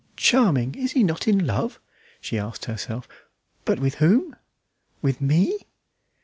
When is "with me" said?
5.03-5.59